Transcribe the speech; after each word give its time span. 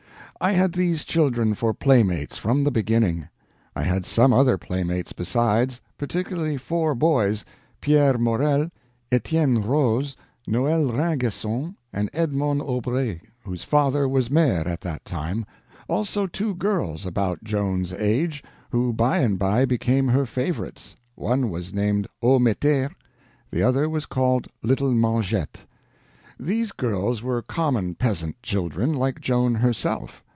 I 0.43 0.53
had 0.53 0.73
these 0.73 1.05
children 1.05 1.53
for 1.53 1.71
playmates 1.71 2.35
from 2.35 2.63
the 2.63 2.71
beginning. 2.71 3.27
I 3.75 3.83
had 3.83 4.07
some 4.07 4.33
other 4.33 4.57
playmates 4.57 5.13
besides—particularly 5.13 6.57
four 6.57 6.95
boys: 6.95 7.45
Pierre 7.79 8.17
Morel, 8.17 8.71
Etienne 9.11 9.61
Roze, 9.61 10.17
Noel 10.47 10.91
Rainguesson, 10.93 11.75
and 11.93 12.09
Edmond 12.11 12.63
Aubrey, 12.63 13.21
whose 13.43 13.63
father 13.63 14.09
was 14.09 14.31
maire 14.31 14.67
at 14.67 14.81
that 14.81 15.05
time; 15.05 15.45
also 15.87 16.25
two 16.25 16.55
girls, 16.55 17.05
about 17.05 17.43
Joan's 17.43 17.93
age, 17.93 18.43
who 18.71 18.93
by 18.93 19.19
and 19.19 19.37
by 19.37 19.65
became 19.65 20.07
her 20.07 20.25
favorites; 20.25 20.95
one 21.13 21.51
was 21.51 21.71
named 21.71 22.07
Haumetter, 22.19 22.89
the 23.51 23.61
other 23.61 23.87
was 23.87 24.07
called 24.07 24.47
Little 24.63 24.91
Mengette. 24.95 25.67
These 26.39 26.71
girls 26.71 27.21
were 27.21 27.43
common 27.43 27.93
peasant 27.93 28.41
children, 28.41 28.91
like 28.95 29.21
Joan 29.21 29.53
herself. 29.53 30.23